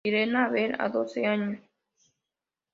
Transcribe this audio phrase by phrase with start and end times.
[0.03, 1.61] Irena Haber, a doce años.